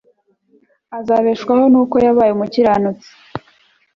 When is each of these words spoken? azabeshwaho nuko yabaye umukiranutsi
azabeshwaho 0.97 1.63
nuko 1.71 1.95
yabaye 2.05 2.31
umukiranutsi 2.33 3.09